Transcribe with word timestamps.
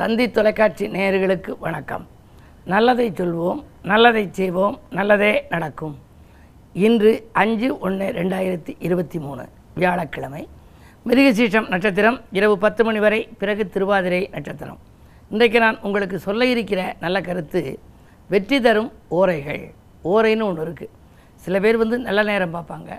தந்தி 0.00 0.24
தொலைக்காட்சி 0.36 0.84
நேயர்களுக்கு 0.88 1.52
வணக்கம். 1.64 2.04
நல்லதை 2.72 3.06
சொல்வோம் 3.18 3.58
நல்லதை 3.90 4.22
செய்வோம் 4.38 4.76
நல்லதே 4.98 5.32
நடக்கும். 5.48 5.96
இன்று 6.86 7.10
அஞ்சு 7.42 7.68
ஒன்று 7.86 8.06
ரெண்டாயிரத்தி 8.18 8.72
இருபத்தி 8.86 9.18
மூணு 9.24 9.44
வியாழக்கிழமை. 9.74 10.42
மிருகசீஷம் 11.08 11.68
நட்சத்திரம் 11.72 12.18
இரவு 12.38 12.58
பத்து 12.64 12.84
மணி 12.84 12.98
வரை 12.98 13.20
பிறகு 13.42 13.66
திருவாதிரை 13.74 14.22
நட்சத்திரம். 14.36 14.78
இன்றைக்கு 15.30 15.60
நான் 15.64 15.80
உங்களுக்கு 15.88 16.20
சொல்ல 16.28 16.46
இருக்கிற 16.54 16.96
நல்ல 17.04 17.20
கருத்து 17.20 17.78
வெற்றி 18.28 18.60
தரும் 18.60 18.90
ஓரைகள். 19.20 19.62
ஓரைன்னு 20.12 20.48
ஒன்று 20.50 20.66
இருக்குது 20.68 20.94
சில 21.44 21.60
பேர் 21.66 21.82
வந்து 21.82 21.98
நல்ல 21.98 22.22
நேரம் 22.30 22.56
பார்ப்பாங்க. 22.56 22.90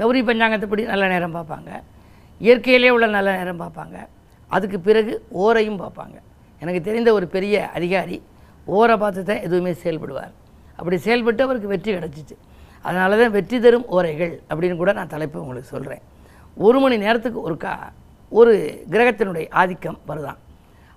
கௌரி 0.00 0.22
பஞ்சாங்கத்தைப்படி 0.22 0.86
நல்ல 0.94 1.06
நேரம் 1.14 1.36
பார்ப்பாங்க. 1.38 1.70
இயற்கையிலே 2.38 2.90
உள்ள 2.96 3.06
நல்ல 3.18 3.36
நேரம் 3.36 3.62
பார்ப்பாங்க. 3.64 3.98
அதுக்கு 4.48 4.80
பிறகு 4.90 5.12
ஓரையும் 5.44 5.80
பார்ப்பாங்க. 5.84 6.16
எனக்கு 6.62 6.80
தெரிந்த 6.88 7.10
ஒரு 7.18 7.26
பெரிய 7.34 7.56
அதிகாரி 7.78 8.16
ஓரை 8.76 8.96
பார்த்து 9.02 9.28
தான் 9.30 9.42
எதுவுமே 9.46 9.72
செயல்படுவார். 9.82 10.32
அப்படி 10.78 10.96
செயல்பட்டு 11.06 11.44
அவருக்கு 11.46 11.72
வெற்றி 11.72 11.90
கிடச்சிச்சு. 11.96 12.36
அதனால 12.86 13.16
தான் 13.20 13.34
வெற்றி 13.36 13.56
தரும் 13.64 13.86
ஓரைகள் 13.96 14.34
அப்படின்னு 14.50 14.76
கூட 14.82 14.90
நான் 14.98 15.14
தலைப்பு 15.14 15.38
உங்களுக்கு 15.44 15.72
சொல்கிறேன் 15.74 16.02
ஒரு 16.66 16.78
மணி 16.82 16.96
நேரத்துக்கு 17.04 17.40
ஒருக்கா 17.48 17.72
ஒரு 18.38 18.52
கிரகத்தினுடைய 18.92 19.46
ஆதிக்கம் 19.60 19.98
வருதான். 20.10 20.38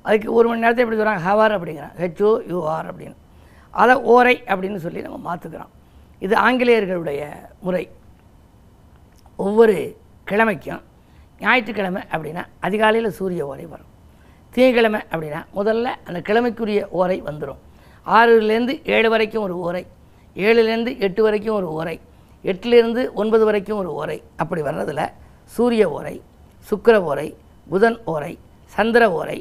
அதுக்கு 0.06 0.30
ஒரு 0.38 0.48
மணி 0.50 0.64
நேரத்தை 0.64 0.84
எப்படி 0.84 1.00
சொல்கிறாங்க 1.00 1.26
ஹவர் 1.28 1.56
அப்படிங்கிறான் 1.58 1.96
ஹெச்ஓ 2.02 2.32
யூஆர் 2.52 2.90
அப்படின்னு. 2.92 3.18
அதை 3.82 3.96
ஓரை 4.14 4.36
அப்படின்னு 4.52 4.80
சொல்லி 4.86 5.06
நம்ம 5.08 5.20
மாற்றுக்கிறோம் 5.28 5.72
இது 6.26 6.36
ஆங்கிலேயர்களுடைய 6.48 7.22
முறை. 7.66 7.84
ஒவ்வொரு 9.46 9.78
கிழமைக்கும் 10.30 10.84
ஞாயிற்றுக்கிழமை 11.46 12.02
அப்படின்னா 12.14 12.44
அதிகாலையில் 12.68 13.16
சூரிய 13.20 13.48
ஓரை 13.52 13.66
வரும். 13.74 13.90
திங்கக்கிழமை 14.56 15.00
அப்படின்னா 15.12 15.42
முதல்ல 15.60 15.88
அந்த 16.08 16.20
கிழமைக்குரிய 16.28 16.82
ஓரை 17.00 17.18
வந்துடும் 17.28 17.62
ஆறுலேருந்து 18.06 18.74
ஏழு 18.96 19.10
வரைக்கும் 19.14 19.44
ஒரு 19.44 19.56
ஓரை 19.68 19.84
ஏழுலேருந்து 20.36 20.92
எட்டு 21.06 21.22
வரைக்கும் 21.24 21.56
ஒரு 21.56 21.68
ஓரை 21.80 21.96
எட்டுலேருந்து 22.52 23.02
ஒன்பது 23.14 23.44
வரைக்கும் 23.46 23.78
ஒரு 23.78 23.92
ஓரை. 23.94 24.18
அப்படி 24.36 24.62
வர்றதில் 24.62 25.06
சூரிய 25.56 25.84
ஓரை 25.98 26.16
சுக்கர 26.70 26.96
ஓரை 27.10 27.28
புதன் 27.70 27.98
ஓரை 28.14 28.34
சந்திர 28.76 29.04
ஓரை 29.20 29.38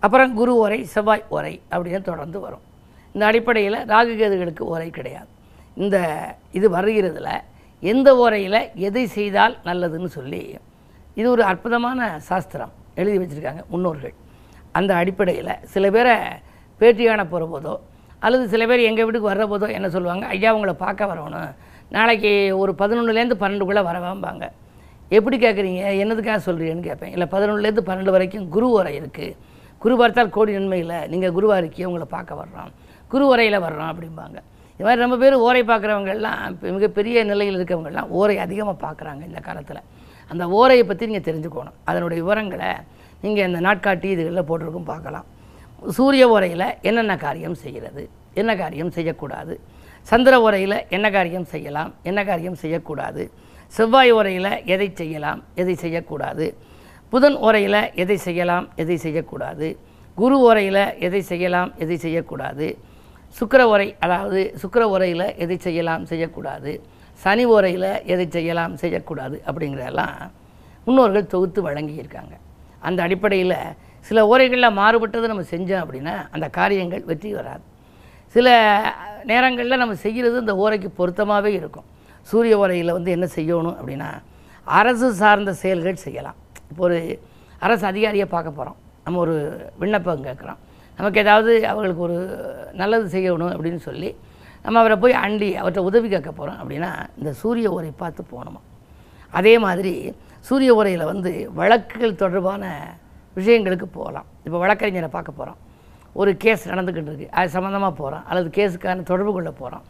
அப்புறம் 0.00 0.34
குரு 0.34 0.52
ஓரை 0.62 0.78
செவ்வாய் 0.94 1.24
ஓரை 1.28 1.54
அப்படின்னு 1.70 2.02
தொடர்ந்து 2.10 2.40
வரும். 2.40 2.64
இந்த 3.14 3.26
அடிப்படையில் 3.26 3.78
ராகு 3.92 4.12
கேதுகளுக்கு 4.20 4.64
ஓரை 4.72 4.88
கிடையாது. 4.90 5.30
இந்த 5.74 5.96
இது 6.58 6.66
வருகிறதுல 6.76 7.30
எந்த 7.92 8.08
ஓரையில் 8.24 8.60
எதை 8.88 9.06
செய்தால் 9.16 9.56
நல்லதுன்னு 9.64 10.10
சொல்லி 10.18 10.42
இது 11.14 11.26
ஒரு 11.30 11.42
அற்புதமான 11.50 12.20
சாஸ்திரம். 12.30 12.72
எழுதி 13.00 13.18
வச்சுருக்காங்க 13.22 13.62
முன்னோர்கள். 13.68 14.14
அந்த 14.78 14.92
அடிப்படையில் 15.00 15.52
சில 15.74 15.90
பேரை 15.96 16.14
பேட்டி 16.80 17.02
காண 17.08 17.22
போகிற 17.32 17.44
போதோ 17.54 17.74
அல்லது 18.26 18.44
சில 18.52 18.62
பேர் 18.68 18.88
எங்கள் 18.88 19.06
வீட்டுக்கு 19.06 19.30
வர்ற 19.32 19.44
போதோ 19.52 19.66
என்ன 19.78 19.88
சொல்லுவாங்க 19.96 20.24
ஐயா 20.34 20.50
உங்களை 20.56 20.74
பார்க்க 20.84 21.10
வரணும். 21.10 21.50
நாளைக்கு 21.96 22.30
ஒரு 22.60 22.72
பதினொன்றுலேருந்து 22.80 23.36
பன்னெண்டுக்குள்ளே 23.42 23.82
வரவாம்பாங்க. 23.88 24.44
எப்படி 25.16 25.36
கேட்குறீங்க 25.44 25.82
என்னதுக்காக 26.02 26.38
சொல்கிறீங்கன்னு 26.46 26.88
கேட்பேன் 26.88 27.12
இல்லை 27.16 27.26
பதினொன்றுலேருந்து 27.34 27.84
பன்னெண்டு 27.88 28.14
வரைக்கும் 28.16 28.46
குரு 28.54 28.68
உரை 28.78 28.92
இருக்குது 29.00 29.36
குரு 29.82 29.94
பார்த்தால் 30.00 30.34
கோடி 30.36 30.52
நன்மை 30.56 30.78
இல்லை 30.84 30.98
நீங்கள் 31.12 31.34
குருவாக 31.36 31.60
இருக்கீங்க 31.62 31.88
உங்களை 31.90 32.06
பார்க்க 32.16 32.40
வர்றோம். 32.42 32.70
குரு 33.12 33.24
உரையில் 33.32 33.64
வர்றோம் 33.66 33.90
அப்படிம்பாங்க. 33.92 34.38
இது 34.76 34.84
மாதிரி 34.86 35.02
ரொம்ப 35.04 35.16
பேர் 35.22 35.34
ஓரை 35.44 35.62
பார்க்குறவங்கெல்லாம் 35.70 36.40
மிகப்பெரிய 36.76 37.24
நிலையில் 37.30 37.56
இருக்கிறவங்கெல்லாம் 37.58 38.10
ஓரை 38.18 38.34
அதிகமாக 38.44 38.76
பார்க்குறாங்க 38.86 39.22
இந்த 39.30 39.40
காலத்தில். 39.46 39.80
அந்த 40.32 40.44
ஓரையை 40.58 40.84
பற்றி 40.88 41.04
நீங்கள் 41.10 41.26
தெரிஞ்சுக்கணும். 41.28 41.76
அதனுடைய 41.90 42.18
விவரங்களை 42.22 42.70
நீங்கள் 43.22 43.46
இந்த 43.50 43.60
நாட்காட்டி 43.68 44.08
இதுகளில் 44.14 44.46
போட்டிருக்கும் 44.48 44.88
பார்க்கலாம். 44.92 45.26
சூரிய 45.96 46.24
ஓரையில் 46.34 46.66
என்னென்ன 46.88 47.14
காரியம் 47.24 47.56
செய்கிறது? 47.62 48.02
என்ன 48.40 48.50
காரியம் 48.62 48.92
செய்யக்கூடாது? 48.96 49.54
சந்திர 50.10 50.34
ஓரையில் 50.46 50.76
என்ன 50.96 51.06
காரியம் 51.16 51.46
செய்யலாம்? 51.52 51.90
என்ன 52.10 52.20
காரியம் 52.30 52.58
செய்யக்கூடாது? 52.62 53.22
செவ்வாய் 53.76 54.12
ஓரையில் 54.18 54.50
எதை 54.74 54.88
செய்யலாம்? 55.00 55.40
எதை 55.62 55.74
செய்யக்கூடாது? 55.84 56.46
புதன் 57.12 57.36
ஓரையில் 57.46 57.80
எதை 58.02 58.16
செய்யலாம்? 58.26 58.66
எதை 58.82 58.96
செய்யக்கூடாது? 59.06 59.68
குரு 60.20 60.36
ஓரையில் 60.48 60.82
எதை 61.06 61.22
செய்யலாம்? 61.30 61.72
எதை 61.84 61.96
செய்யக்கூடாது? 62.04 62.68
சுக்கர 63.38 63.62
உரை 63.72 63.88
அதாவது 64.04 64.40
சுக்கர 64.62 64.82
உரையில் 64.94 65.26
எதை 65.44 65.56
செய்யலாம் 65.66 66.04
செய்யக்கூடாது. 66.10 66.72
சனி 67.24 67.44
ஓரையில் 67.54 67.90
எதை 68.12 68.26
செய்யலாம் 68.36 68.74
செய்யக்கூடாது 68.82 69.36
அப்படிங்கிறதெல்லாம் 69.48 70.16
முன்னோர்கள் 70.86 71.30
தொகுத்து 71.34 71.60
வழங்கியிருக்காங்க. 71.68 72.34
அந்த 72.86 72.98
அடிப்படையில் 73.06 73.58
சில 74.08 74.18
ஓரைகளில் 74.32 74.76
மாறுபட்டதை 74.80 75.26
நம்ம 75.32 75.44
செஞ்சோம் 75.52 75.82
அப்படின்னா 75.84 76.14
அந்த 76.34 76.46
காரியங்கள் 76.58 77.06
வெற்றி 77.10 77.30
வராது. 77.38 77.64
சில 78.34 78.48
நேரங்களில் 79.30 79.80
நம்ம 79.82 79.94
செய்கிறது 80.04 80.36
இந்த 80.44 80.54
ஓரைக்கு 80.64 80.88
பொருத்தமாகவே 80.98 81.52
இருக்கும். 81.60 81.86
சூரிய 82.30 82.54
உரையில் 82.62 82.96
வந்து 82.96 83.10
என்ன 83.16 83.26
செய்யணும் 83.38 83.76
அப்படின்னா 83.80 84.10
அரசு 84.80 85.08
சார்ந்த 85.22 85.52
செயல்கள் 85.62 86.04
செய்யலாம். 86.04 86.38
இப்போ 86.70 86.84
ஒரு 86.88 86.98
அரசு 87.66 87.84
அதிகாரியை 87.90 88.26
பார்க்க 88.34 88.58
போகிறோம் 88.58 88.78
நம்ம 89.04 89.18
ஒரு 89.24 89.34
விண்ணப்பம் 89.82 90.24
கேட்குறோம். 90.28 90.60
நமக்கு 90.98 91.18
ஏதாவது 91.24 91.52
அவர்களுக்கு 91.72 92.02
ஒரு 92.08 92.18
நல்லது 92.80 93.06
செய்யணும் 93.14 93.52
அப்படின்னு 93.54 93.80
சொல்லி 93.88 94.10
நம்ம 94.64 94.78
அவரை 94.82 94.96
போய் 95.02 95.14
அண்டி 95.24 95.48
அவர்கிட்ட 95.60 95.82
உதவி 95.88 96.06
கேட்க 96.14 96.30
போகிறோம் 96.38 96.58
அப்படின்னா 96.62 96.90
இந்த 97.18 97.30
சூரிய 97.40 97.68
உரை 97.76 97.90
பார்த்து 98.02 98.22
போகணுமா? 98.32 98.60
அதே 99.38 99.52
மாதிரி 99.66 99.92
சூரிய 100.48 100.70
உரையில் 100.78 101.10
வந்து 101.12 101.32
வழக்குகள் 101.58 102.20
தொடர்பான 102.22 102.64
விஷயங்களுக்கு 103.38 103.86
போகலாம். 103.98 104.26
இப்போ 104.46 104.58
வழக்கறிஞரை 104.64 105.10
பார்க்க 105.16 105.38
போகிறோம் 105.38 105.60
ஒரு 106.20 106.30
கேஸ் 106.42 106.64
நடந்துக்கிட்டு 106.72 107.10
இருக்குது 107.10 107.32
அது 107.38 107.48
சம்மந்தமாக 107.56 107.92
போகிறோம் 108.00 108.24
அல்லது 108.30 108.48
கேஸுக்கான 108.58 109.04
தொடர்பு 109.12 109.32
கொள்ள 109.36 109.50
போகிறோம் 109.60 109.84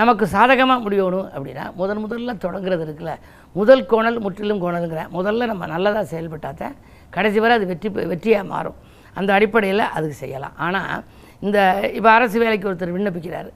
நமக்கு 0.00 0.24
சாதகமாக 0.34 0.80
முடியணும் 0.84 1.28
அப்படின்னா 1.34 1.64
முதன் 1.80 2.02
முதல்ல 2.04 2.32
தொடங்குறது 2.44 2.84
இருக்குல்ல. 2.86 3.12
முதல் 3.58 3.84
கோணல் 3.90 4.18
முற்றிலும் 4.24 4.62
கோணலுங்கிற. 4.64 5.02
முதல்ல 5.18 5.46
நம்ம 5.52 5.66
நல்லதாக 5.74 6.04
செயல்பட்டால் 6.12 6.60
தான் 6.62 6.74
கடைசி 7.16 7.38
வரை 7.42 7.54
அது 7.58 7.66
வெற்றி 7.72 7.88
வெற்றியாக 8.12 8.44
மாறும். 8.54 8.78
அந்த 9.20 9.30
அடிப்படையில் 9.36 9.84
அதுக்கு 9.96 10.16
செய்யலாம். 10.22 10.56
ஆனால் 10.66 11.02
இந்த 11.46 11.58
இப்போ 11.98 12.10
அரசு 12.16 12.36
வேலைக்கு 12.44 12.68
ஒருத்தர் 12.70 12.96
விண்ணப்பிக்கிறார். 12.96 13.50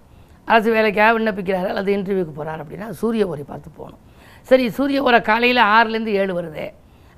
அரசு 0.50 0.68
வேலைக்காக 0.76 1.10
விண்ணப்பிக்கிறார் 1.16 1.68
அல்லது 1.72 1.90
இன்டர்வியூக்கு 1.96 2.34
போகிறார் 2.38 2.62
அப்படின்னா 2.64 2.88
சூரிய 3.00 3.30
ஓரை 3.32 3.44
பார்த்து 3.50 3.70
போகணும். 3.80 4.02
சரி 4.50 4.64
சூரிய 4.78 5.00
ஓரை 5.08 5.20
காலையில் 5.30 5.62
ஆறுலேருந்து 5.74 6.12
ஏழு 6.20 6.32
வருது. 6.38 6.64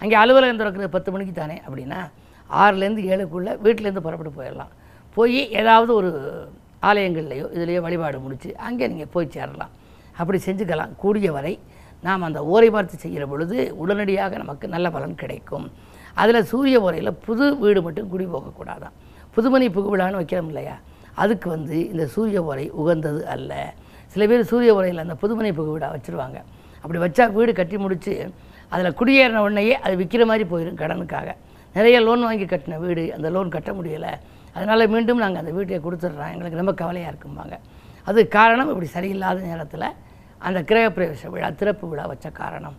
அங்கே 0.03 0.17
அலுவலகம் 0.23 0.61
திறக்கிறது 0.61 0.95
பத்து 0.97 1.11
மணிக்கு 1.15 1.35
தானே 1.43 1.57
அப்படின்னா 1.67 2.01
ஆறுலேருந்து 2.51 3.03
ஏழுக்குள்ளே 3.13 3.53
வீட்டிலேருந்து 3.65 4.05
புறப்பட்டு 4.07 4.33
போயிடலாம். 4.39 4.73
போய் 5.17 5.39
ஏதாவது 5.61 5.93
ஒரு 6.01 6.11
ஆலயங்கள்லையோ 6.91 7.47
இதுலேயோ 7.57 7.81
வழிபாடு 7.87 8.19
முடித்து 8.25 8.51
அங்கே 8.67 8.85
நீங்கள் 8.93 9.11
போய் 9.15 9.33
சேரலாம். 9.37 9.73
அப்படி 10.21 10.39
செஞ்சுக்கலாம். 10.47 10.93
கூடிய 11.03 11.29
வரை 11.37 11.55
நாம் 12.07 12.27
அந்த 12.29 12.41
ஓரை 12.53 12.69
பார்த்து 12.75 12.97
செய்கிற 13.05 13.25
பொழுது 13.33 13.57
உடனடியாக 13.83 14.39
நமக்கு 14.43 14.67
நல்ல 14.75 14.87
பலன் 14.97 15.21
கிடைக்கும். 15.23 15.67
அதில் 16.15 16.45
சூரிய 16.45 16.81
உரையில் 16.81 17.13
புது 17.27 17.59
வீடு 17.59 17.83
மட்டும் 17.83 18.09
குடி 18.09 18.25
போகக்கூடாதான் 18.25 18.95
புதுமணி 19.37 19.69
புகுவிழான்னு 19.77 20.19
வைக்கிறோம் 20.21 20.51
இல்லையா? 20.53 20.77
அதுக்கு 21.15 21.51
வந்து 21.51 21.91
இந்த 21.91 22.07
சூரிய 22.07 22.43
உரை 22.43 22.71
உகந்தது 22.71 23.27
அல்ல. 23.27 23.75
சில 24.09 24.27
பேர் 24.27 24.45
சூரிய 24.45 24.75
உரையில் 24.75 24.99
அந்த 24.99 25.15
புதுமனை 25.23 25.53
புகுவிழா 25.59 25.89
வச்சுருவாங்க. 25.97 26.39
அப்படி 26.83 26.99
வச்சா 27.05 27.33
வீடு 27.33 27.53
கட்டி 27.53 27.79
முடித்து 27.79 28.33
அதில் 28.69 28.97
குடியேறின 29.01 29.37
உடனேயே 29.37 29.75
அது 29.81 29.95
விற்கிற 29.97 30.25
மாதிரி 30.27 30.45
போயிடும் 30.53 30.81
கடனுக்காக. 30.83 31.35
நிறைய 31.75 32.01
லோன் 32.01 32.23
வாங்கி 32.23 32.45
கட்டின 32.45 32.79
வீடு 32.79 33.15
அந்த 33.15 33.31
லோன் 33.31 33.49
கட்ட 33.49 33.73
முடியலை. 33.73 34.13
அதனால் 34.55 34.89
மீண்டும் 34.89 35.19
நாங்கள் 35.19 35.41
அந்த 35.43 35.53
வீட்டை 35.53 35.79
கொடுத்துட்றோம். 35.79 36.33
எங்களுக்கு 36.33 36.61
ரொம்ப 36.63 36.75
கவலையாக 36.75 37.13
இருக்கும்பாங்க. 37.13 37.57
அது 38.05 38.29
காரணம் 38.29 38.69
இப்படி 38.69 38.89
சரியில்லாத 38.95 39.41
நேரத்தில் 39.41 39.89
அந்த 40.39 40.61
கிரகப்பிரவேச 40.61 41.31
விழா 41.31 41.51
திறப்பு 41.51 41.89
விழா 41.89 42.05
வச்ச 42.07 42.31
காரணம். 42.31 42.77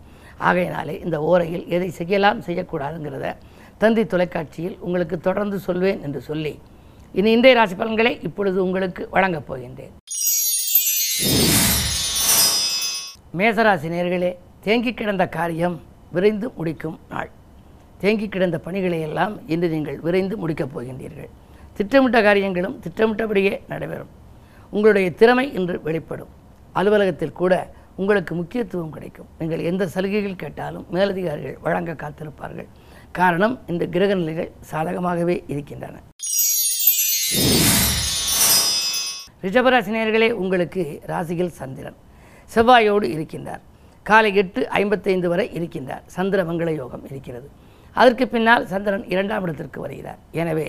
ஆகையினாலே 0.48 0.94
இந்த 1.04 1.16
ஓரையில் 1.30 1.66
எதை 1.76 1.88
செய்யலாம் 1.98 2.40
செய்யக்கூடாதுங்கிறத 2.46 3.28
தந்தி 3.82 4.02
தொலைக்காட்சியில் 4.12 4.76
உங்களுக்கு 4.86 5.16
தொடர்ந்து 5.28 5.58
சொல்வேன் 5.66 6.02
என்று 6.06 6.20
சொல்லி 6.28 6.52
இனி 7.18 7.30
இன்றைய 7.36 7.56
ராசி 7.58 7.74
பலன்களை 7.74 8.12
இப்பொழுது 8.28 8.58
உங்களுக்கு 8.66 9.02
வழங்கப் 9.14 9.48
போகின்றேன். 9.48 9.94
மேசராசி 13.38 13.88
நேர்களே 13.94 14.30
தேங்கி 14.66 14.92
கிடந்த 14.94 15.24
காரியம் 15.36 15.76
விரைந்து 16.16 16.46
முடிக்கும் 16.58 16.98
நாள். 17.12 17.30
தேங்கி 18.02 18.26
கிடந்த 18.28 18.56
பணிகளை 18.66 18.98
எல்லாம் 19.08 19.34
இன்று 19.52 19.68
நீங்கள் 19.74 19.98
விரைந்து 20.06 20.34
முடிக்கப் 20.42 20.72
போகின்றீர்கள். 20.74 21.30
திட்டமிட்ட 21.78 22.18
காரியங்களும் 22.26 22.76
திட்டமிட்டபடியே 22.84 23.54
நடைபெறும். 23.72 24.12
உங்களுடைய 24.70 25.08
திறமை 25.20 25.46
இன்று 25.58 25.76
வெளிப்படும். 25.86 26.32
அலுவலகத்தில் 26.78 27.38
கூட 27.40 27.54
உங்களுக்கு 28.02 28.32
முக்கியத்துவம் 28.38 28.94
கிடைக்கும். 28.94 29.28
நீங்கள் 29.40 29.66
எந்த 29.70 29.84
சலுகைகள் 29.94 30.40
கேட்டாலும் 30.42 30.86
மேலதிகாரிகள் 30.94 31.58
வழங்க 31.66 31.92
காத்திருப்பார்கள். 32.02 32.68
காரணம் 33.18 33.54
இந்த 33.72 33.84
கிரக 33.94 34.12
நிலைகள் 34.20 34.50
சாதகமாகவே 34.70 35.36
இருக்கின்றன. 35.52 35.96
ரிஷபராசினியர்களே 39.44 40.30
உங்களுக்கு 40.42 40.82
ராசியில் 41.10 41.54
சந்திரன். 41.60 41.98
செவ்வாயோடு 42.54 43.06
இருக்கின்றார். 43.14 43.62
காலை 44.10 44.30
எட்டு 44.40 44.60
ஐம்பத்தைந்து 44.80 45.28
வரை 45.32 45.46
இருக்கின்றார். 45.58 46.04
சந்திர 46.16 46.40
மங்கள 46.50 46.70
யோகம் 46.82 47.04
இருக்கிறது. 47.10 47.48
அதற்கு 48.00 48.24
பின்னால் 48.34 48.64
சந்திரன் 48.72 49.04
இரண்டாம் 49.14 49.44
இடத்திற்கு 49.46 49.78
வருகிறார். 49.84 50.20
எனவே 50.42 50.68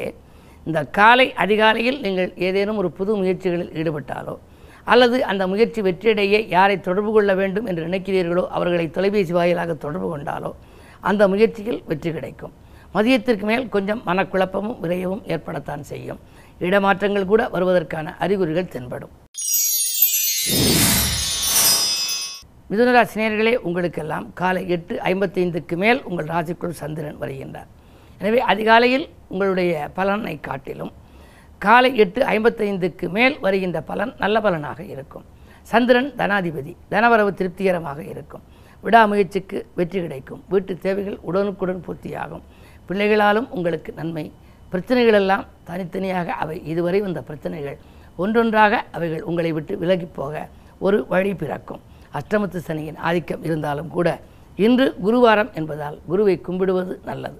இந்த 0.68 0.80
காலை 0.98 1.25
அதிகாலையில் 1.44 2.00
நீங்கள் 2.06 2.31
ஏதேனும் 2.48 2.80
ஒரு 2.81 2.89
புது 3.00 3.12
முயற்சிகளில் 3.21 3.74
ஈடுபட்டாலோ 3.80 4.36
அல்லது 4.94 5.18
அந்த 5.32 5.44
முயற்சி 5.52 5.80
வெற்றியடைய 5.88 6.40
யாரை 6.56 6.76
தொடர்பு 6.88 7.12
கொள்ள 7.16 7.32
வேண்டும் 7.42 7.68
என்று 7.70 7.84
நினைக்கிறீர்களோ 7.88 8.44
அவர்களை 8.56 8.86
தொலைபேசி 8.98 9.34
வாயிலாக 9.38 9.76
தொடர்பு 9.86 10.08
கொண்டாலோ 10.12 10.52
அந்த 11.10 11.24
முயற்சியில் 11.34 11.82
வெற்றி 11.90 12.10
கிடைக்கும். 12.18 12.54
மதியத்திற்கு 12.96 13.46
மேல் 13.50 13.66
கொஞ்சம் 13.76 14.02
மனக்குழப்பமும் 14.10 14.80
விரையவும் 14.84 15.24
ஏற்படத்தான் 15.34 15.84
செய்யும். 15.92 16.20
இடமாற்றங்கள் 16.68 17.30
கூட 17.32 17.44
வருவதற்கான 17.56 18.14
அறிகுறிகள் 18.26 18.74
தென்படும். 18.76 19.14
மிதுனராசினியர்களே 22.70 23.56
உங்களுக்கெல்லாம் 23.68 24.28
காலை 24.42 24.62
எட்டு 24.76 24.94
ஐம்பத்தைந்துக்கு 25.12 25.76
மேல் 25.84 26.00
உங்கள் 26.10 26.30
ராசிக்குள் 26.34 26.80
சந்திரன் 26.81 27.20
வருகின்றார். 27.24 27.70
எனவே 28.22 28.40
அதிகாலையில் 28.52 29.06
உங்களுடைய 29.31 29.74
பலனை 29.98 30.36
காட்டிலும் 30.48 30.94
காலை 31.57 31.98
எட்டு 31.98 32.25
ஐம்பத்தைந்துக்கு 32.25 33.10
மேல் 33.10 33.40
வருகின்ற 33.40 33.81
பலன் 33.81 34.13
நல்ல 34.19 34.42
பலனாக 34.42 34.84
இருக்கும். 34.84 35.25
சந்திரன் 35.62 36.13
தனாதிபதி 36.18 36.75
தனவரவு 36.92 37.34
திருப்திகரமாக 37.34 38.04
இருக்கும். 38.04 38.44
விடாமுயற்சிக்கு 38.84 39.66
வெற்றி 39.75 40.00
கிடைக்கும். 40.02 40.44
வீட்டு 40.50 40.78
தேவைகள் 40.78 41.18
உடனுக்குடன் 41.22 41.84
பூர்த்தியாகும். 41.86 42.44
பிள்ளைகளாலும் 42.88 43.50
உங்களுக்கு 43.50 43.94
நன்மை. 43.94 44.31
பிரச்சனைகளெல்லாம் 44.72 45.46
தனித்தனியாக 45.63 46.31
அவை 46.31 46.66
இதுவரை 46.66 47.02
வந்த 47.02 47.22
பிரச்சனைகள். 47.22 47.78
ஒன்றொன்றாக 48.18 48.81
அவைகள் 48.92 49.22
உங்களை 49.22 49.52
விட்டு 49.52 49.78
விலகி 49.78 50.06
போக 50.06 50.48
ஒரு 50.80 51.06
வழி 51.07 51.36
பிறக்கும். 51.36 51.81
அஷ்டமத்து 52.13 52.60
சனியின் 52.68 52.96
ஆதிக்கம் 52.96 53.44
இருந்தாலும் 53.44 53.88
கூட 53.88 54.19
இன்று 54.56 54.96
குருவாரம் 55.06 55.54
என்பதால் 55.54 56.00
குருவை 56.07 56.42
கும்பிடுவது 56.42 57.00
நல்லது. 57.06 57.38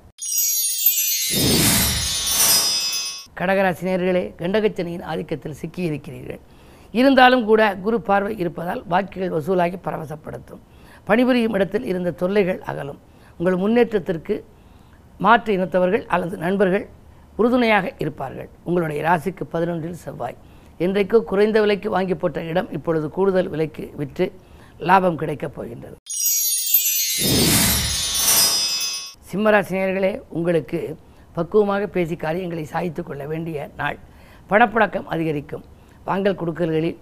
கடகராசினியர்களே 3.40 4.24
கண்டகச்சனையின் 4.42 5.06
ஆதிக்கத்தில் 5.12 5.58
சிக்கியிருக்கிறீர்கள். 5.62 6.42
இருந்தாலும் 7.00 7.46
கூட 7.46 7.62
குரு 7.86 7.98
பார்வை 8.02 8.34
இருப்பதால் 8.38 8.84
வாக்குகள் 8.92 9.34
வசூலாகி 9.38 9.78
பரவசப்படுத்தும். 9.88 10.62
பணிபுரியும் 11.04 11.56
இடத்தில் 11.58 11.86
இருந்த 11.92 12.12
தொல்லைகள் 12.22 12.62
அகலும். 12.72 13.00
உங்கள் 13.38 13.58
முன்னேற்றத்திற்கு 13.64 14.36
மாற்று 15.26 15.52
இனத்தவர்கள் 15.58 16.06
அல்லது 16.06 16.38
நண்பர்கள் 16.38 16.86
உறுதுணையாக 17.40 17.92
இருப்பார்கள். 17.98 18.50
உங்களுடைய 18.64 19.00
ராசிக்கு 19.10 19.44
பதினொன்றில் 19.54 20.02
செவ்வாய். 20.06 20.38
இன்றைக்கு 20.86 21.24
குறைந்த 21.24 21.58
விலைக்கு 21.64 21.90
வாங்கி 21.90 22.16
போட்ட 22.16 22.40
இடம் 22.52 22.72
இப்பொழுது 22.78 23.10
கூடுதல் 23.10 23.50
விலைக்கு 23.54 23.86
விற்று 24.00 24.26
லாபம் 24.78 25.18
கிடைக்கப் 25.18 25.56
போகின்றது. 25.56 25.96
சிம்மராசினியர்களே 29.30 30.14
உங்களுக்கு 30.38 30.80
பக்குவமாக 31.36 31.88
பேசி 31.96 32.16
காரியங்களை 32.16 32.66
சாய்த்து 32.74 33.04
கொள்ள 33.04 33.24
வேண்டிய 33.32 33.70
நாள். 33.80 33.98
பணப்புழக்கம் 34.50 35.08
அதிகரிக்கும். 35.14 35.64
வாங்கல் 36.10 36.40
கொடுக்கல்களில் 36.42 36.98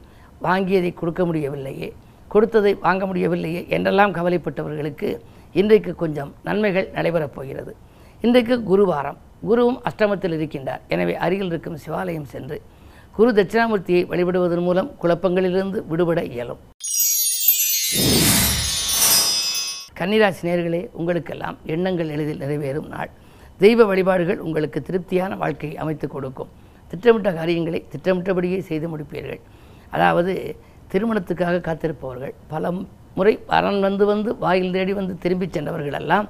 வாங்கியதை 0.48 0.94
கொடுக்க 0.94 1.22
முடியவில்லையே. 1.26 1.90
கொடுத்ததை 2.34 2.74
வாங்க 2.86 3.06
முடியவில்லையே 3.06 3.62
என்றெல்லாம் 3.76 4.14
கவலைப்பட்டவர்களுக்கு 4.18 5.10
இன்றைக்கு 5.62 5.92
கொஞ்சம் 5.96 6.32
நன்மைகள் 6.44 6.88
நடைபெறப் 6.94 7.36
போகிறது. 7.36 7.76
இன்றைக்கு 8.22 8.56
குருவாரம். 8.70 9.18
குருவும் 9.50 9.80
அஷ்டமத்தில் 9.90 10.36
இருக்கின்றார். 10.38 10.82
எனவே 10.88 11.16
அருகில் 11.16 11.52
இருக்கும் 11.52 11.78
சிவாலயம் 11.86 12.30
சென்று 12.34 12.58
குரு 13.18 13.32
தட்சிணாமூர்த்தியை 13.32 14.04
வழிபடுவதன் 14.12 14.64
மூலம் 14.68 14.90
குழப்பங்களிலிருந்து 15.02 15.80
விடுபட 15.92 16.24
இயலும். 16.24 16.62
கன்னிராசி 20.00 20.44
நேர்களே 20.50 20.82
உங்களுக்கெல்லாம் 21.00 21.58
எண்ணங்கள் 21.74 22.14
எளிதில் 22.16 22.42
நிறைவேறும் 22.44 22.88
நாள். 22.96 23.12
தெய்வ 23.62 23.86
வழிபாடுகள் 23.86 24.40
உங்களுக்கு 24.46 24.80
திருப்தியான 24.82 25.36
வாழ்க்கையை 25.36 25.78
அமைத்து 25.84 26.08
கொடுக்கும். 26.08 26.52
திட்டமிட்ட 26.92 27.34
காரியங்களை 27.34 27.80
திட்டமிட்டபடியே 27.92 28.60
செய்து 28.70 28.88
முடிப்பீர்கள். 28.94 29.42
அதாவது 29.96 30.34
திருமணத்துக்காக 30.92 31.62
காத்திருப்பவர்கள் 31.68 32.34
பல 32.54 32.72
முறை 33.18 33.40
வரன் 33.52 33.80
வந்து 33.80 34.06
வந்து 34.06 34.30
வாயில் 34.44 34.72
தேடி 34.72 34.94
வந்து 34.94 35.18
திரும்பிச் 35.24 35.56
சென்றவர்கள் 35.56 35.98
எல்லாம் 36.02 36.28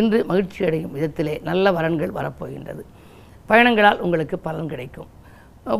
இன்று 0.00 0.18
மகிழ்ச்சி 0.30 0.64
அடையும் 0.66 0.94
விதத்திலே 0.96 1.34
நல்ல 1.48 1.72
வரன்கள் 1.78 2.16
வரப்போகின்றது. 2.18 2.82
பயணங்களால் 3.50 4.02
உங்களுக்கு 4.06 4.38
பலன் 4.38 4.70
கிடைக்கும். 4.72 5.08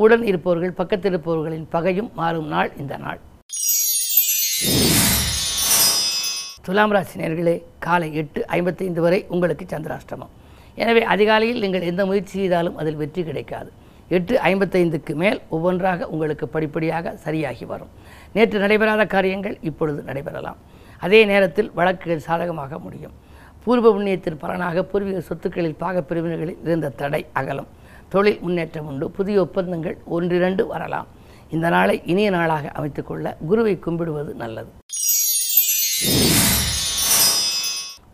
உடன் 0.04 0.24
இருப்பவர்கள் 0.30 0.78
பக்கத்தில் 0.80 1.12
இருப்பவர்களின் 1.12 1.68
பகையும் 1.74 2.10
மாறும் 2.14 2.48
நாள் 2.54 2.72
இந்த 2.82 2.96
நாள். 2.96 3.20
துலாம் 6.66 6.92
ராசி 6.96 7.20
நேர்களே 7.20 7.56
காலை 7.78 8.14
எட்டு 8.22 8.46
ஐம்பத்தைந்து 8.46 9.00
வரை 9.00 9.20
உங்களுக்கு 9.28 9.64
சந்திராஷ்டமம். 9.64 10.34
எனவே 10.82 11.02
அதிகாலையில் 11.14 11.62
நீங்கள் 11.64 11.88
எந்த 11.90 12.02
முயற்சி 12.10 12.34
செய்தாலும் 12.40 12.76
அதில் 12.80 13.00
வெற்றி 13.02 13.22
கிடைக்காது. 13.28 13.70
எட்டு 14.16 14.34
ஐம்பத்தைந்துக்கு 14.50 15.12
மேல் 15.22 15.40
ஒவ்வொன்றாக 15.56 16.06
உங்களுக்கு 16.12 16.46
படிப்படியாக 16.54 17.12
சரியாகி 17.24 17.64
வரும். 17.72 17.90
நேற்று 18.36 18.58
நடைபெறாத 18.64 19.02
காரியங்கள் 19.14 19.56
இப்பொழுது 19.70 20.00
நடைபெறலாம். 20.08 20.58
அதே 21.06 21.20
நேரத்தில் 21.32 21.70
வழக்குகள் 21.78 22.26
சாதகமாக 22.28 22.78
முடியும். 22.86 23.14
பூர்வ 23.64 23.86
புண்ணியத்தின் 23.94 24.40
பலனாக 24.42 24.82
பூர்வீக 24.90 25.18
சொத்துக்களில் 25.28 25.78
பாகப்பிரிவினர்களில் 25.82 26.60
இருந்த 26.66 26.92
தடை 27.00 27.22
அகலும். 27.40 27.70
தொழில் 28.14 28.40
முன்னேற்றம் 28.44 28.88
உண்டு. 28.90 29.06
புதிய 29.18 29.38
ஒப்பந்தங்கள் 29.46 29.96
ஒன்றிரண்டு 30.16 30.62
வரலாம். 30.72 31.08
இந்த 31.54 31.66
நாளை 31.74 31.96
இனிய 32.12 32.28
நாளாக 32.36 32.66
அமைத்துக்கொள்ள 32.78 33.36
குருவை 33.48 33.74
கும்பிடுவது 33.86 34.32
நல்லது. 34.42 34.70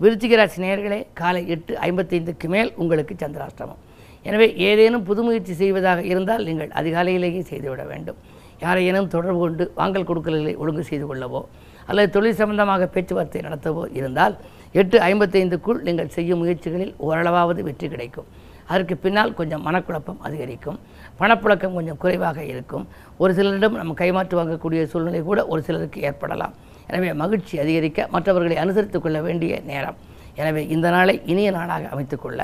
விருச்சிகராசி 0.02 0.58
நேர்களே 0.64 0.98
காலை 1.18 1.42
எட்டு 1.54 1.72
ஐம்பத்தைந்துக்கு 1.86 2.46
மேல் 2.54 2.70
உங்களுக்கு 2.82 3.14
சந்திராஷ்டமம். 3.22 3.80
எனவே 4.28 4.46
ஏதேனும் 4.68 5.04
புது 5.08 5.20
முயற்சி 5.26 5.54
செய்வதாக 5.60 6.00
இருந்தால் 6.10 6.44
நீங்கள் 6.48 6.70
அதிகாலையிலேயே 6.80 7.42
செய்துவிட 7.50 7.82
வேண்டும். 7.92 8.18
யாரையேனும் 8.64 9.08
தொடர்பு 9.14 9.40
கொண்டு 9.44 9.64
வாங்கல் 9.78 10.06
கொடுக்கல்களை 10.10 10.52
ஒழுங்கு 10.62 10.84
செய்து 10.90 11.06
கொள்ளவோ 11.10 11.40
அல்லது 11.88 12.08
தொழில் 12.16 12.38
சம்பந்தமாக 12.40 12.88
பேச்சுவார்த்தை 12.94 13.40
நடத்தவோ 13.46 13.82
இருந்தால் 13.98 14.34
எட்டு 14.80 14.96
ஐம்பத்தைந்துக்குள் 15.08 15.80
நீங்கள் 15.88 16.12
செய்யும் 16.16 16.40
முயற்சிகளில் 16.42 16.94
ஓரளவாவது 17.06 17.60
வெற்றி 17.68 17.88
கிடைக்கும். 17.92 18.28
அதற்கு 18.70 18.94
பின்னால் 19.04 19.36
கொஞ்சம் 19.40 19.64
மனக்குழப்பம் 19.66 20.20
அதிகரிக்கும். 20.26 20.78
பணப்புழக்கம் 21.20 21.76
கொஞ்சம் 21.78 22.00
குறைவாக 22.04 22.38
இருக்கும். 22.52 22.86
ஒரு 23.22 23.32
சிலரிடம் 23.38 23.76
நம்ம 23.80 23.94
கைமாற்று 24.00 24.40
வாங்கக்கூடிய 24.40 24.80
சூழ்நிலை 24.92 25.20
கூட 25.28 25.40
ஒரு 25.52 25.60
சிலருக்கு 25.68 26.00
ஏற்படலாம். 26.08 26.54
எனவே 26.90 27.10
மகிழ்ச்சி 27.22 27.54
அதிகரிக்க 27.62 28.08
மற்றவர்களை 28.14 28.56
அனுசரித்து 28.64 28.98
கொள்ள 29.00 29.18
வேண்டிய 29.26 29.60
நேரம். 29.70 29.96
எனவே 30.40 30.62
இந்த 30.74 30.86
நாளை 30.96 31.14
இனிய 31.32 31.50
நாளாக 31.56 31.88
அமைத்துக்கொள்ள 31.94 32.40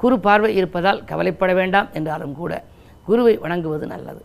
குரு 0.00 0.16
பார்வை 0.26 0.50
இருப்பதால் 0.60 1.00
கவலைப்பட 1.10 1.52
வேண்டாம் 1.60 1.88
என்றாலும் 1.98 2.34
கூட 2.40 2.52
குருவை 3.08 3.34
வணங்குவது 3.44 3.86
நல்லது. 3.94 4.22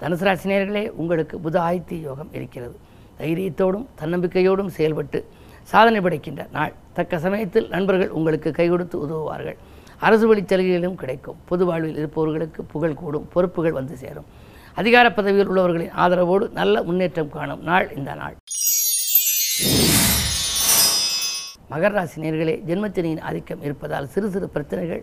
தனுசு 0.00 0.24
ராசினியர்களே 0.28 0.84
உங்களுக்கு 1.02 1.36
புத 1.44 1.56
ஆயத்தி 1.68 1.96
யோகம் 2.08 2.30
இருக்கிறது. 2.38 2.76
தைரியத்தோடும் 3.20 3.86
தன்னம்பிக்கையோடும் 4.00 4.70
செயல்பட்டு 4.76 5.20
சாதனை 5.72 6.00
படைக்கின்ற 6.04 6.42
நாள். 6.56 6.74
தக்க 6.98 7.18
சமயத்தில் 7.24 7.66
நண்பர்கள் 7.74 8.14
உங்களுக்கு 8.18 8.50
கை 8.58 8.66
கொடுத்து 8.68 8.96
உதவுவார்கள். 9.04 9.56
அரசு 10.06 10.26
வழி 10.28 10.42
சலுகைகளும் 10.50 10.98
கிடைக்கும். 11.00 11.38
பொது 11.48 11.64
வாழ்வில் 11.68 11.98
இருப்பவர்களுக்கு 12.00 12.60
புகழ் 12.72 13.00
கூடும். 13.00 13.26
பொறுப்புகள் 13.34 13.76
வந்து 13.78 13.96
சேரும். 14.02 14.28
அதிகார 14.80 15.06
பதவியில் 15.16 15.48
உள்ளவர்களின் 15.52 15.94
ஆதரவோடு 16.02 16.44
நல்ல 16.58 16.82
முன்னேற்றம் 16.88 17.30
காணும் 17.36 17.62
நாள் 17.68 17.86
இந்த 17.98 18.10
நாள். 18.20 18.34
மகர 21.70 21.90
ராசி 21.96 22.18
நேர்களே 22.24 22.54
ஜென்மத்தினியின் 22.68 23.22
ஆதிக்கம் 23.28 23.62
இருப்பதால் 23.66 24.06
சிறு 24.12 24.28
சிறு 24.34 24.46
பிரச்சனைகள் 24.54 25.02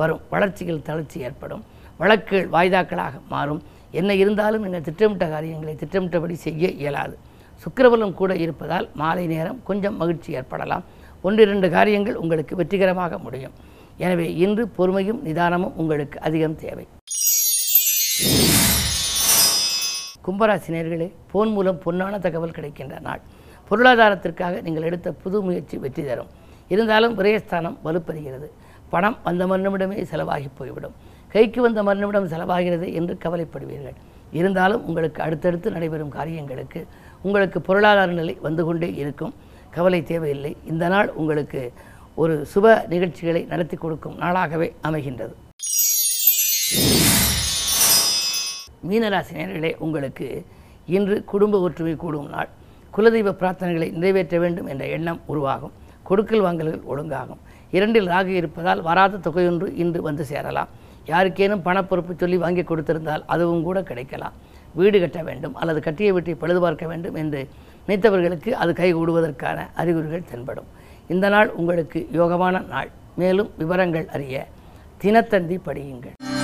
வரும். 0.00 0.20
வளர்ச்சியில் 0.34 0.84
தளர்ச்சி 0.88 1.18
ஏற்படும். 1.28 1.62
வழக்குகள் 2.00 2.46
வாய்தாக்களாக 2.54 3.14
மாறும். 3.32 3.60
என்ன 4.00 4.14
இருந்தாலும் 4.22 4.64
நீங்கள் 4.66 4.86
திட்டமிட்ட 4.88 5.26
காரியங்களை 5.34 5.74
திட்டமிட்டபடி 5.82 6.36
செய்ய 6.44 6.70
இயலாது. 6.82 7.16
சுக்கிரபலம் 7.64 8.14
கூட 8.20 8.32
இருப்பதால் 8.44 8.88
மாலை 9.02 9.24
நேரம் 9.34 9.58
கொஞ்சம் 9.70 9.98
மகிழ்ச்சி 10.02 10.32
ஏற்படலாம். 10.40 10.84
ஒன்றிரண்டு 11.26 11.70
காரியங்கள் 11.76 12.20
உங்களுக்கு 12.22 12.56
வெற்றிகரமாக 12.60 13.18
முடியும். 13.26 13.56
எனவே 14.06 14.28
இன்று 14.44 14.64
பொறுமையும் 14.78 15.20
நிதானமும் 15.28 15.76
உங்களுக்கு 15.82 16.18
அதிகம் 16.28 16.58
தேவை. 16.64 16.86
கும்பராசி 20.28 20.70
நேர்களே 20.76 21.08
போன் 21.32 21.52
மூலம் 21.56 21.82
பொன்னான 21.84 22.18
தகவல் 22.24 22.56
கிடைக்கின்ற 22.56 22.96
நாள். 23.08 23.20
பொருளாதாரத்திற்காக 23.68 24.60
நீங்கள் 24.66 24.86
எடுத்த 24.88 25.08
புது 25.22 25.38
முயற்சி 25.46 25.76
வெற்றி 25.84 26.02
தரும். 26.08 26.30
இருந்தாலும் 26.74 27.14
விரயஸ்தானம் 27.18 27.76
வலுப்பெறுகிறது. 27.86 28.48
பணம் 28.92 29.16
வந்த 29.26 29.46
மறுநிமிடமே 29.50 29.98
செலவாகி 30.10 30.48
போய்விடும். 30.58 30.94
கைக்கு 31.32 31.60
வந்த 31.66 31.80
மறுநிமிடம் 31.88 32.28
செலவாகிறது 32.34 32.86
என்று 32.98 33.14
கவலைப்படுவீர்கள். 33.24 33.96
இருந்தாலும் 34.38 34.84
உங்களுக்கு 34.88 35.20
அடுத்தடுத்து 35.26 35.68
நடைபெறும் 35.76 36.14
காரியங்களுக்கு 36.16 36.80
உங்களுக்கு 37.26 37.60
பொருளாதார 37.68 38.10
நிலை 38.20 38.34
வந்து 38.46 38.64
கொண்டே 38.68 38.88
இருக்கும். 39.02 39.34
கவலை 39.76 40.02
தேவையில்லை. 40.12 40.52
இந்த 40.72 40.84
நாள் 40.94 41.10
உங்களுக்கு 41.20 41.62
ஒரு 42.22 42.36
சுப 42.54 42.66
நிகழ்ச்சிகளை 42.94 43.42
நடத்தி 43.52 43.76
கொடுக்கும் 43.76 44.18
நாளாகவே 44.24 44.70
அமைகின்றது. 44.88 45.34
மீனராசி 48.86 49.32
நேர்களே 49.38 49.70
உங்களுக்கு 49.78 50.44
இன்று 50.86 51.24
குடும்ப 51.24 51.60
ஒற்றுமை 51.60 51.96
கூடும் 51.96 52.28
நாள். 52.28 52.48
குலதெய்வ 52.96 53.30
பிரார்த்தனைகளை 53.40 53.92
நிறைவேற்ற 53.92 54.38
வேண்டும் 54.38 54.66
என்ற 54.66 54.86
எண்ணம் 54.86 55.20
உருவாகும். 55.26 55.72
கொடுக்கல் 56.02 56.40
வாங்கல்கள் 56.40 56.84
ஒழுங்காகும். 56.92 57.40
இரண்டில் 57.70 58.08
ராகு 58.08 58.32
இருப்பதால் 58.40 58.82
வராத 58.82 59.30
தொகையொன்று 59.30 59.66
இன்று 59.76 60.02
வந்து 60.02 60.24
சேரலாம். 60.24 60.68
யாருக்கேனும் 61.06 61.64
பணப்பொறுப்பு 61.64 62.14
சொல்லி 62.16 62.36
வாங்கி 62.36 62.62
கொடுத்திருந்தால் 62.62 63.24
அதுவும் 63.26 63.62
கூட 63.62 63.82
கிடைக்கலாம். 63.82 64.32
வீடு 64.74 65.00
கட்ட 65.00 65.22
வேண்டும் 65.22 65.54
அல்லது 65.54 65.80
கட்டிய 65.80 66.12
வீட்டை 66.12 66.34
பழுது 66.34 66.60
பார்க்க 66.60 66.86
வேண்டும் 66.86 67.14
என்று 67.14 67.48
நினைத்தவர்களுக்கு 67.88 68.50
அது 68.50 68.72
கைகூடுவதற்கான 68.72 69.66
அறிகுறிகள் 69.74 70.28
தென்படும். 70.30 70.66
இந்த 71.08 71.28
நாள் 71.28 71.50
உங்களுக்கு 71.50 72.08
யோகமான 72.12 72.66
நாள். 72.66 72.90
மேலும் 73.16 73.50
விவரங்கள் 73.58 74.06
அறிய 74.06 74.46
தினத்தந்தி 75.02 75.58
படியுங்கள். 75.66 76.37